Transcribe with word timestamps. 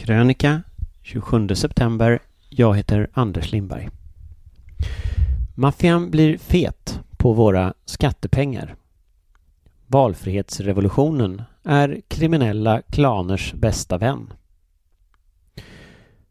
Krönika 0.00 0.62
27 1.02 1.48
september. 1.54 2.18
Jag 2.48 2.76
heter 2.76 3.08
Anders 3.12 3.52
Lindberg. 3.52 3.88
Maffian 5.54 6.10
blir 6.10 6.38
fet 6.38 7.00
på 7.16 7.32
våra 7.32 7.74
skattepengar. 7.84 8.76
Valfrihetsrevolutionen 9.86 11.42
är 11.64 12.00
kriminella 12.08 12.82
klaners 12.82 13.52
bästa 13.52 13.98
vän. 13.98 14.32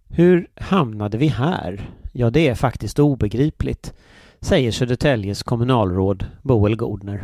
Hur 0.08 0.48
hamnade 0.56 1.18
vi 1.18 1.28
här? 1.28 1.90
Ja, 2.12 2.30
det 2.30 2.48
är 2.48 2.56
faktiskt 2.56 3.00
obegripligt, 3.00 3.94
säger 4.42 4.72
Södertäljes 4.72 5.44
kommunalråd 5.44 6.26
Boel 6.42 6.76
Godner. 6.76 7.24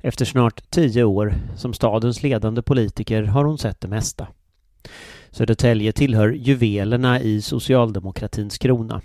Efter 0.00 0.24
snart 0.24 0.70
tio 0.70 1.04
år 1.04 1.34
som 1.56 1.74
stadens 1.74 2.22
ledande 2.22 2.62
politiker 2.62 3.22
har 3.22 3.44
hon 3.44 3.58
sett 3.58 3.80
det 3.80 3.88
mesta. 3.88 4.26
Södertälje 5.30 5.92
tillhör 5.92 6.28
juvelerna 6.28 7.20
i 7.20 7.42
socialdemokratins 7.42 8.58
krona. 8.58 9.02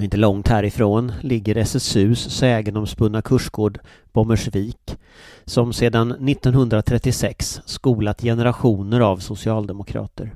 Inte 0.00 0.16
långt 0.16 0.48
härifrån 0.48 1.12
ligger 1.20 1.56
SSUs 1.56 2.30
sägenomspunna 2.30 3.22
kursgård 3.22 3.78
Bommersvik 4.12 4.96
som 5.44 5.72
sedan 5.72 6.28
1936 6.28 7.60
skolat 7.64 8.22
generationer 8.22 9.00
av 9.00 9.16
socialdemokrater. 9.16 10.34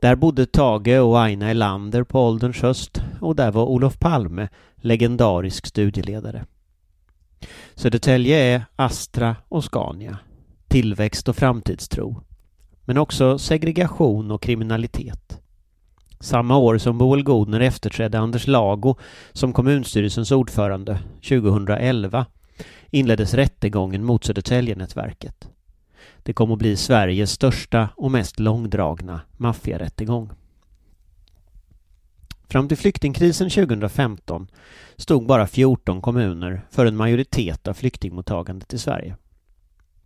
Där 0.00 0.16
bodde 0.16 0.46
Tage 0.46 1.00
och 1.00 1.20
Aina 1.20 1.50
Elander 1.50 2.04
på 2.04 2.20
ålderns 2.20 2.62
höst 2.62 3.02
och 3.20 3.36
där 3.36 3.52
var 3.52 3.64
Olof 3.64 3.98
Palme 3.98 4.48
legendarisk 4.76 5.66
studieledare. 5.66 6.44
Södertälje 7.74 8.36
är 8.36 8.64
Astra 8.76 9.36
och 9.48 9.64
Scania, 9.64 10.18
tillväxt 10.68 11.28
och 11.28 11.36
framtidstro, 11.36 12.22
men 12.90 12.98
också 12.98 13.38
segregation 13.38 14.30
och 14.30 14.42
kriminalitet. 14.42 15.40
Samma 16.20 16.56
år 16.56 16.78
som 16.78 16.98
Boel 16.98 17.22
Godner 17.22 17.60
efterträdde 17.60 18.18
Anders 18.18 18.46
Lago 18.46 18.96
som 19.32 19.52
kommunstyrelsens 19.52 20.32
ordförande, 20.32 20.98
2011, 21.14 22.26
inleddes 22.90 23.34
rättegången 23.34 24.04
mot 24.04 24.24
Södertäljenätverket. 24.24 25.48
Det 26.22 26.32
kom 26.32 26.52
att 26.52 26.58
bli 26.58 26.76
Sveriges 26.76 27.30
största 27.30 27.88
och 27.96 28.10
mest 28.10 28.40
långdragna 28.40 29.20
maffiarättegång. 29.36 30.30
Fram 32.48 32.68
till 32.68 32.78
flyktingkrisen 32.78 33.50
2015 33.50 34.48
stod 34.96 35.26
bara 35.26 35.46
14 35.46 36.00
kommuner 36.00 36.66
för 36.70 36.86
en 36.86 36.96
majoritet 36.96 37.68
av 37.68 37.74
flyktingmottagandet 37.74 38.74
i 38.74 38.78
Sverige. 38.78 39.16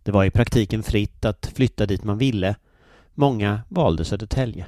Det 0.03 0.11
var 0.11 0.25
i 0.25 0.31
praktiken 0.31 0.83
fritt 0.83 1.25
att 1.25 1.51
flytta 1.55 1.85
dit 1.85 2.03
man 2.03 2.17
ville. 2.17 2.55
Många 3.15 3.61
valde 3.69 4.05
Södertälje. 4.05 4.65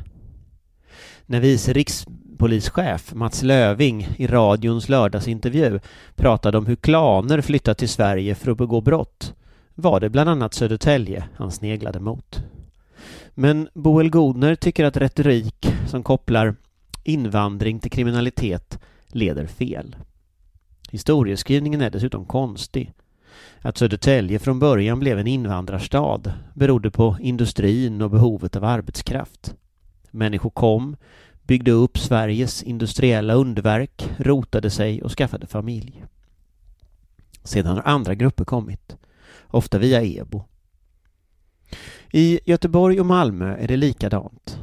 När 1.26 1.40
vice 1.40 1.73
rikspolischef 1.73 3.14
Mats 3.14 3.44
Löving 3.44 4.08
i 4.17 4.28
radions 4.28 4.90
lördagsintervju 4.90 5.80
pratade 6.16 6.58
om 6.58 6.66
hur 6.66 6.75
klaner 6.75 7.42
flyttat 7.42 7.78
till 7.78 7.90
Sverige 7.90 8.36
för 8.36 8.52
att 8.52 8.58
begå 8.58 8.81
brott 8.81 9.34
var 9.75 10.00
det 10.00 10.09
bland 10.09 10.30
annat 10.30 10.53
Södertälje 10.53 11.23
han 11.36 11.52
sneglade 11.52 12.00
mot. 12.00 12.44
Men 13.34 13.70
Boel 13.73 14.09
Godner 14.09 14.56
tycker 14.56 14.86
att 14.86 14.98
retorik 14.98 15.73
som 15.88 16.03
kopplar 16.03 16.56
invandring 17.03 17.80
till 17.80 17.92
kriminalitet 17.92 18.80
leder 19.08 19.48
fel. 19.48 19.95
Historieskrivningen 20.92 21.81
är 21.81 21.90
dessutom 21.90 22.25
konstig. 22.25 22.94
Att 23.61 23.77
Södertälje 23.77 24.39
från 24.39 24.59
början 24.59 24.99
blev 24.99 25.19
en 25.19 25.27
invandrarstad 25.27 26.33
berodde 26.53 26.91
på 26.91 27.17
industrin 27.19 28.02
och 28.02 28.11
behovet 28.11 28.55
av 28.55 28.63
arbetskraft. 28.63 29.55
Människor 30.11 30.49
kom, 30.49 30.97
byggde 31.44 31.71
upp 31.71 31.97
Sveriges 31.97 32.63
industriella 32.63 33.33
underverk, 33.33 34.09
rotade 34.17 34.69
sig 34.69 35.02
och 35.02 35.11
skaffade 35.11 35.47
familj. 35.47 36.03
Sedan 37.44 37.75
har 37.75 37.84
andra 37.85 38.16
grupper 38.16 38.45
kommit, 38.45 38.97
ofta 39.47 39.78
via 39.78 40.03
EBO. 40.03 40.44
I 42.12 42.39
Göteborg 42.45 43.00
och 43.00 43.06
Malmö 43.06 43.56
är 43.57 43.67
det 43.67 43.78
likadant. 43.78 44.59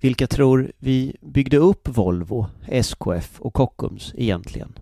Vilka 0.00 0.26
tror 0.26 0.72
vi 0.78 1.16
byggde 1.20 1.56
upp 1.56 1.88
Volvo, 1.88 2.46
SKF 2.68 3.40
och 3.40 3.54
Kockums 3.54 4.14
egentligen? 4.16 4.78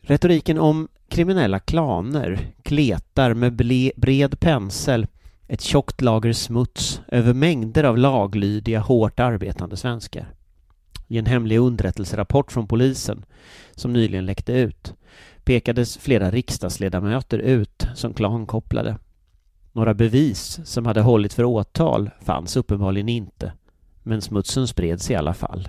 Retoriken 0.00 0.58
om 0.58 0.88
kriminella 1.14 1.58
klaner 1.58 2.46
kletar 2.62 3.34
med 3.34 3.52
bred 3.96 4.40
pensel 4.40 5.06
ett 5.48 5.60
tjockt 5.60 6.00
lager 6.00 6.32
smuts 6.32 7.00
över 7.08 7.34
mängder 7.34 7.84
av 7.84 7.98
laglydiga, 7.98 8.80
hårt 8.80 9.20
arbetande 9.20 9.76
svenskar. 9.76 10.26
I 11.08 11.18
en 11.18 11.26
hemlig 11.26 11.58
underrättelserapport 11.58 12.52
från 12.52 12.68
polisen, 12.68 13.24
som 13.74 13.92
nyligen 13.92 14.26
läckte 14.26 14.52
ut, 14.52 14.94
pekades 15.44 15.96
flera 15.98 16.30
riksdagsledamöter 16.30 17.38
ut 17.38 17.86
som 17.94 18.14
klankopplade. 18.14 18.98
Några 19.72 19.94
bevis 19.94 20.60
som 20.64 20.86
hade 20.86 21.00
hållit 21.00 21.32
för 21.32 21.44
åtal 21.44 22.10
fanns 22.22 22.56
uppenbarligen 22.56 23.08
inte, 23.08 23.52
men 24.02 24.22
smutsen 24.22 24.68
spreds 24.68 25.10
i 25.10 25.14
alla 25.14 25.34
fall. 25.34 25.68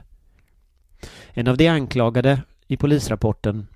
En 1.33 1.47
av 1.47 1.57
de 1.57 1.67
anklagade 1.67 2.41
i 2.67 2.77
polisrapporten 2.77 3.67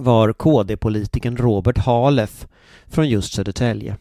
var 0.00 0.32
KD-politikern 0.32 1.36
Robert 1.36 1.78
Halef 1.78 2.46
från 2.86 3.08
just 3.08 3.32
Södertälje. 3.32 3.96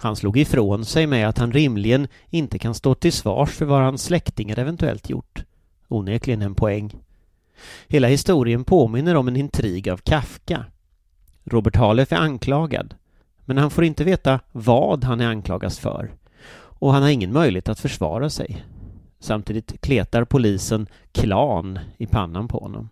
Han 0.00 0.16
slog 0.16 0.38
ifrån 0.38 0.84
sig 0.84 1.06
med 1.06 1.28
att 1.28 1.38
han 1.38 1.52
rimligen 1.52 2.08
inte 2.30 2.58
kan 2.58 2.74
stå 2.74 2.94
till 2.94 3.12
svars 3.12 3.50
för 3.50 3.64
vad 3.64 3.82
hans 3.82 4.02
släktingar 4.02 4.58
eventuellt 4.58 5.10
gjort. 5.10 5.44
Onekligen 5.88 6.42
en 6.42 6.54
poäng. 6.54 6.94
Hela 7.88 8.08
historien 8.08 8.64
påminner 8.64 9.14
om 9.14 9.28
en 9.28 9.36
intrig 9.36 9.88
av 9.88 9.96
Kafka. 9.96 10.64
Robert 11.44 11.76
Halef 11.76 12.12
är 12.12 12.16
anklagad, 12.16 12.94
men 13.44 13.58
han 13.58 13.70
får 13.70 13.84
inte 13.84 14.04
veta 14.04 14.40
vad 14.52 15.04
han 15.04 15.20
är 15.20 15.26
anklagas 15.26 15.78
för 15.78 16.10
och 16.82 16.92
han 16.92 17.02
har 17.02 17.10
ingen 17.10 17.32
möjlighet 17.32 17.68
att 17.68 17.80
försvara 17.80 18.30
sig. 18.30 18.64
Samtidigt 19.20 19.80
kletar 19.80 20.24
polisen 20.24 20.86
klan 21.12 21.78
i 21.98 22.06
pannan 22.06 22.48
på 22.48 22.58
honom. 22.58 22.88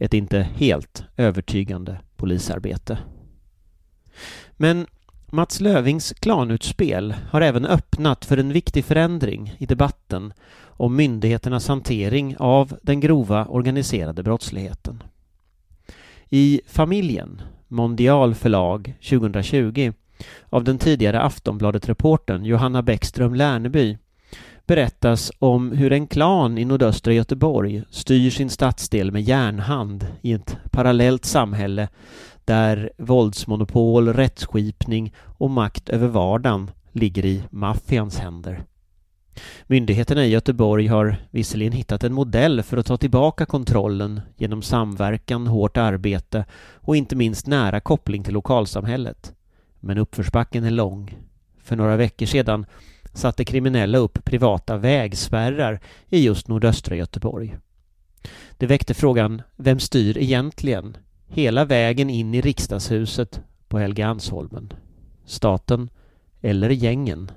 Ett 0.00 0.14
inte 0.14 0.48
helt 0.54 1.04
övertygande 1.16 2.00
polisarbete. 2.16 2.98
Men 4.52 4.86
Mats 5.26 5.60
Lövings 5.60 6.12
klanutspel 6.12 7.14
har 7.30 7.40
även 7.40 7.66
öppnat 7.66 8.24
för 8.24 8.36
en 8.36 8.52
viktig 8.52 8.84
förändring 8.84 9.54
i 9.58 9.66
debatten 9.66 10.32
om 10.62 10.96
myndigheternas 10.96 11.68
hantering 11.68 12.36
av 12.38 12.78
den 12.82 13.00
grova 13.00 13.46
organiserade 13.46 14.22
brottsligheten. 14.22 15.02
I 16.28 16.60
Familjen, 16.66 17.42
Mondial 17.68 18.34
förlag 18.34 18.94
2020 19.10 19.92
av 20.48 20.64
den 20.64 20.78
tidigare 20.78 21.20
Aftonbladet-reportern 21.20 22.44
Johanna 22.44 22.82
Bäckström 22.82 23.34
Lärneby 23.34 23.98
berättas 24.70 25.32
om 25.38 25.72
hur 25.72 25.92
en 25.92 26.06
klan 26.06 26.58
i 26.58 26.64
nordöstra 26.64 27.12
Göteborg 27.12 27.82
styr 27.90 28.30
sin 28.30 28.50
stadsdel 28.50 29.12
med 29.12 29.22
järnhand 29.22 30.06
i 30.22 30.32
ett 30.32 30.56
parallellt 30.70 31.24
samhälle 31.24 31.88
där 32.44 32.90
våldsmonopol, 32.98 34.08
rättsskipning 34.08 35.14
och 35.38 35.50
makt 35.50 35.88
över 35.88 36.08
vardagen 36.08 36.70
ligger 36.92 37.24
i 37.24 37.42
maffians 37.50 38.18
händer. 38.18 38.64
Myndigheterna 39.66 40.26
i 40.26 40.30
Göteborg 40.30 40.86
har 40.86 41.16
visserligen 41.30 41.72
hittat 41.72 42.04
en 42.04 42.12
modell 42.12 42.62
för 42.62 42.76
att 42.76 42.86
ta 42.86 42.96
tillbaka 42.96 43.46
kontrollen 43.46 44.20
genom 44.36 44.62
samverkan, 44.62 45.46
hårt 45.46 45.76
arbete 45.76 46.44
och 46.74 46.96
inte 46.96 47.16
minst 47.16 47.46
nära 47.46 47.80
koppling 47.80 48.24
till 48.24 48.34
lokalsamhället. 48.34 49.32
Men 49.80 49.98
uppförsbacken 49.98 50.64
är 50.64 50.70
lång. 50.70 51.14
För 51.62 51.76
några 51.76 51.96
veckor 51.96 52.26
sedan 52.26 52.66
satte 53.14 53.44
kriminella 53.44 53.98
upp 53.98 54.24
privata 54.24 54.76
vägspärrar 54.76 55.80
i 56.08 56.24
just 56.24 56.48
nordöstra 56.48 56.96
Göteborg. 56.96 57.56
Det 58.56 58.66
väckte 58.66 58.94
frågan, 58.94 59.42
vem 59.56 59.80
styr 59.80 60.18
egentligen? 60.18 60.96
Hela 61.26 61.64
vägen 61.64 62.10
in 62.10 62.34
i 62.34 62.40
riksdagshuset 62.40 63.40
på 63.68 63.78
Helgeandsholmen. 63.78 64.72
Staten 65.24 65.90
eller 66.40 66.70
gängen? 66.70 67.30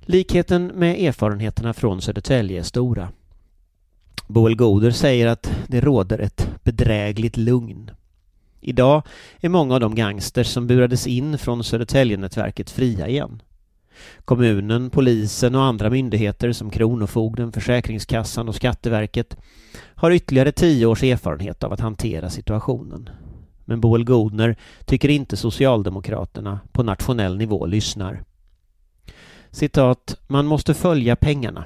Likheten 0.00 0.66
med 0.66 1.00
erfarenheterna 1.00 1.72
från 1.72 2.02
Södertälje 2.02 2.58
är 2.58 2.62
stora. 2.62 3.08
Boel 4.26 4.56
Goder 4.56 4.90
säger 4.90 5.26
att 5.26 5.52
det 5.66 5.80
råder 5.80 6.18
ett 6.18 6.50
bedrägligt 6.62 7.36
lugn. 7.36 7.90
Idag 8.60 9.02
är 9.40 9.48
många 9.48 9.74
av 9.74 9.80
de 9.80 9.94
gangsters 9.94 10.46
som 10.46 10.66
burades 10.66 11.06
in 11.06 11.38
från 11.38 11.64
Södertäljenätverket 11.64 12.70
fria 12.70 13.08
igen. 13.08 13.42
Kommunen, 14.24 14.90
polisen 14.90 15.54
och 15.54 15.64
andra 15.64 15.90
myndigheter 15.90 16.52
som 16.52 16.70
Kronofogden, 16.70 17.52
Försäkringskassan 17.52 18.48
och 18.48 18.54
Skatteverket 18.54 19.36
har 19.94 20.10
ytterligare 20.10 20.52
tio 20.52 20.86
års 20.86 21.02
erfarenhet 21.02 21.64
av 21.64 21.72
att 21.72 21.80
hantera 21.80 22.30
situationen. 22.30 23.08
Men 23.64 23.80
Boel 23.80 24.04
Godner 24.04 24.56
tycker 24.84 25.08
inte 25.08 25.36
Socialdemokraterna 25.36 26.60
på 26.72 26.82
nationell 26.82 27.36
nivå 27.36 27.66
lyssnar. 27.66 28.24
Citat, 29.50 30.16
man 30.26 30.46
måste 30.46 30.74
följa 30.74 31.16
pengarna. 31.16 31.64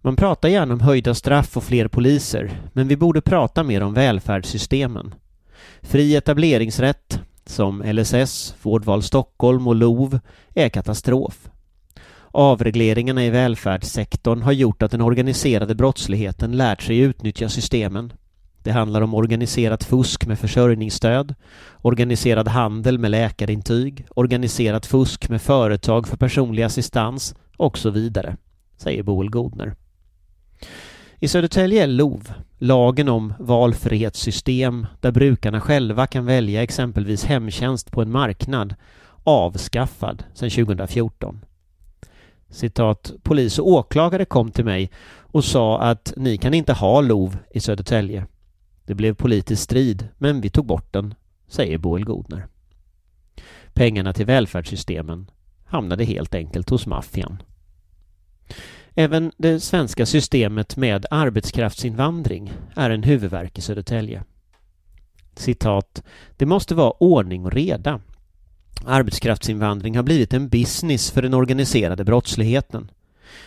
Man 0.00 0.16
pratar 0.16 0.48
gärna 0.48 0.74
om 0.74 0.80
höjda 0.80 1.14
straff 1.14 1.56
och 1.56 1.64
fler 1.64 1.88
poliser, 1.88 2.60
men 2.72 2.88
vi 2.88 2.96
borde 2.96 3.20
prata 3.20 3.62
mer 3.62 3.82
om 3.82 3.94
välfärdssystemen. 3.94 5.14
Fri 5.82 6.16
etableringsrätt, 6.16 7.20
som 7.46 7.82
LSS, 7.82 8.54
Vårdval 8.62 9.02
Stockholm 9.02 9.68
och 9.68 9.74
LOV, 9.74 10.18
är 10.54 10.68
katastrof. 10.68 11.50
Avregleringarna 12.30 13.24
i 13.24 13.30
välfärdssektorn 13.30 14.42
har 14.42 14.52
gjort 14.52 14.82
att 14.82 14.90
den 14.90 15.00
organiserade 15.00 15.74
brottsligheten 15.74 16.56
lärt 16.56 16.82
sig 16.82 16.98
utnyttja 16.98 17.48
systemen. 17.48 18.12
Det 18.62 18.70
handlar 18.70 19.00
om 19.00 19.14
organiserat 19.14 19.84
fusk 19.84 20.26
med 20.26 20.38
försörjningsstöd, 20.38 21.34
organiserad 21.82 22.48
handel 22.48 22.98
med 22.98 23.10
läkarintyg, 23.10 24.06
organiserat 24.10 24.86
fusk 24.86 25.28
med 25.28 25.42
företag 25.42 26.08
för 26.08 26.16
personlig 26.16 26.62
assistans 26.62 27.34
och 27.56 27.78
så 27.78 27.90
vidare, 27.90 28.36
säger 28.76 29.02
Boel 29.02 29.30
Godner. 29.30 29.74
I 31.24 31.28
Södertälje 31.28 31.82
är 31.82 31.86
LOV, 31.86 32.32
lagen 32.58 33.08
om 33.08 33.34
valfrihetssystem 33.38 34.86
där 35.00 35.12
brukarna 35.12 35.60
själva 35.60 36.06
kan 36.06 36.26
välja 36.26 36.62
exempelvis 36.62 37.24
hemtjänst 37.24 37.90
på 37.90 38.02
en 38.02 38.10
marknad, 38.10 38.74
avskaffad 39.22 40.24
sedan 40.34 40.50
2014. 40.50 41.44
Citat, 42.48 43.12
polis 43.22 43.58
och 43.58 43.68
åklagare 43.68 44.24
kom 44.24 44.50
till 44.50 44.64
mig 44.64 44.90
och 45.18 45.44
sa 45.44 45.80
att 45.80 46.12
ni 46.16 46.36
kan 46.36 46.54
inte 46.54 46.72
ha 46.72 47.00
LOV 47.00 47.36
i 47.50 47.60
Södertälje. 47.60 48.26
Det 48.86 48.94
blev 48.94 49.14
politisk 49.14 49.62
strid, 49.62 50.08
men 50.18 50.40
vi 50.40 50.50
tog 50.50 50.66
bort 50.66 50.92
den, 50.92 51.14
säger 51.48 51.78
Boel 51.78 52.04
Godner. 52.04 52.46
Pengarna 53.72 54.12
till 54.12 54.26
välfärdssystemen 54.26 55.30
hamnade 55.64 56.04
helt 56.04 56.34
enkelt 56.34 56.70
hos 56.70 56.86
maffian. 56.86 57.42
Även 58.94 59.32
det 59.36 59.60
svenska 59.60 60.06
systemet 60.06 60.76
med 60.76 61.06
arbetskraftsinvandring 61.10 62.52
är 62.76 62.90
en 62.90 63.02
huvudvärk 63.02 63.58
i 63.58 63.60
Södertälje. 63.60 64.24
Citat. 65.36 66.02
Det 66.36 66.46
måste 66.46 66.74
vara 66.74 66.90
ordning 66.90 67.44
och 67.44 67.52
reda. 67.52 68.00
Arbetskraftsinvandring 68.86 69.96
har 69.96 70.02
blivit 70.02 70.34
en 70.34 70.48
business 70.48 71.10
för 71.10 71.22
den 71.22 71.34
organiserade 71.34 72.04
brottsligheten. 72.04 72.90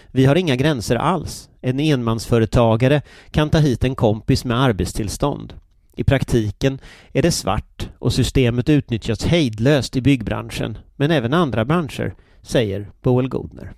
Vi 0.08 0.26
har 0.26 0.36
inga 0.36 0.56
gränser 0.56 0.96
alls. 0.96 1.50
En 1.62 1.80
enmansföretagare 1.80 3.02
kan 3.32 3.50
ta 3.50 3.58
hit 3.58 3.84
en 3.84 3.96
kompis 3.96 4.46
med 4.46 4.62
arbetstillstånd. 4.62 5.54
I 5.96 6.04
praktiken 6.04 6.80
är 7.14 7.22
det 7.22 7.32
svart 7.32 7.90
och 8.00 8.14
systemet 8.14 8.70
utnyttjas 8.70 9.26
hejdlöst 9.26 9.96
i 9.96 10.02
byggbranschen, 10.02 10.78
men 10.96 11.12
även 11.12 11.34
andra 11.34 11.66
branscher, 11.66 12.16
säger 12.42 12.92
Boel 13.02 13.30
Godner. 13.30 13.74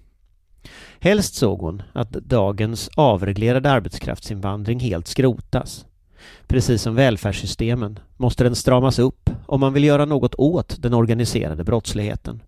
Helst 1.00 1.36
såg 1.36 1.60
hon 1.60 1.82
att 1.94 2.12
dagens 2.12 2.90
avreglerade 2.96 3.72
arbetskraftsinvandring 3.72 4.80
helt 4.80 5.08
skrotas. 5.08 5.86
Precis 6.48 6.82
som 6.82 6.96
välfärdssystemen 6.96 8.00
måste 8.18 8.44
den 8.44 8.56
stramas 8.56 9.00
upp 9.00 9.30
om 9.46 9.60
man 9.60 9.74
vill 9.74 9.84
göra 9.84 10.06
något 10.06 10.36
åt 10.36 10.76
den 10.82 10.94
organiserade 10.94 11.64
brottsligheten. 11.64 12.42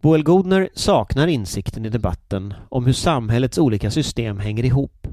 Boel 0.00 0.22
Godner 0.22 0.68
saknar 0.74 1.26
insikten 1.26 1.86
i 1.86 1.88
debatten 1.88 2.54
om 2.68 2.86
hur 2.86 2.92
samhällets 2.92 3.58
olika 3.58 3.90
system 3.90 4.38
hänger 4.38 4.64
ihop. 4.64 5.08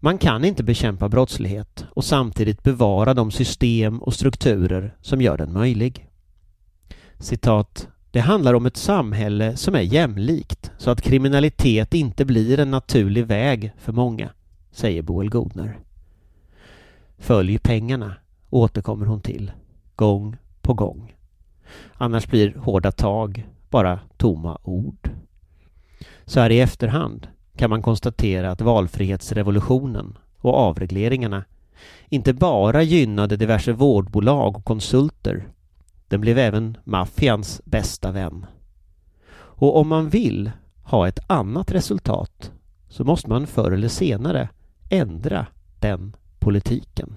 Man 0.00 0.18
kan 0.18 0.44
inte 0.44 0.62
bekämpa 0.62 1.08
brottslighet 1.08 1.84
och 1.90 2.04
samtidigt 2.04 2.62
bevara 2.62 3.14
de 3.14 3.30
system 3.30 4.02
och 4.02 4.14
strukturer 4.14 4.96
som 5.00 5.20
gör 5.20 5.36
den 5.36 5.52
möjlig. 5.52 6.08
Citat 7.18 7.88
det 8.12 8.20
handlar 8.20 8.54
om 8.54 8.66
ett 8.66 8.76
samhälle 8.76 9.56
som 9.56 9.74
är 9.74 9.80
jämlikt 9.80 10.70
så 10.78 10.90
att 10.90 11.02
kriminalitet 11.02 11.94
inte 11.94 12.24
blir 12.24 12.60
en 12.60 12.70
naturlig 12.70 13.26
väg 13.26 13.72
för 13.78 13.92
många, 13.92 14.30
säger 14.70 15.02
Boel 15.02 15.30
Godner. 15.30 15.78
Följ 17.18 17.58
pengarna, 17.58 18.14
återkommer 18.50 19.06
hon 19.06 19.20
till, 19.20 19.52
gång 19.96 20.36
på 20.60 20.74
gång. 20.74 21.14
Annars 21.94 22.26
blir 22.26 22.54
hårda 22.54 22.92
tag 22.92 23.48
bara 23.70 24.00
tomma 24.16 24.58
ord. 24.62 25.10
Så 26.24 26.40
här 26.40 26.50
i 26.50 26.60
efterhand 26.60 27.28
kan 27.56 27.70
man 27.70 27.82
konstatera 27.82 28.50
att 28.50 28.60
valfrihetsrevolutionen 28.60 30.18
och 30.38 30.54
avregleringarna 30.54 31.44
inte 32.08 32.32
bara 32.32 32.82
gynnade 32.82 33.36
diverse 33.36 33.72
vårdbolag 33.72 34.56
och 34.56 34.64
konsulter 34.64 35.48
den 36.12 36.20
blev 36.20 36.38
även 36.38 36.76
maffians 36.84 37.60
bästa 37.64 38.12
vän. 38.12 38.46
Och 39.34 39.76
om 39.76 39.88
man 39.88 40.08
vill 40.08 40.50
ha 40.82 41.08
ett 41.08 41.18
annat 41.26 41.72
resultat 41.72 42.52
så 42.88 43.04
måste 43.04 43.28
man 43.28 43.46
förr 43.46 43.72
eller 43.72 43.88
senare 43.88 44.48
ändra 44.90 45.46
den 45.80 46.16
politiken. 46.38 47.16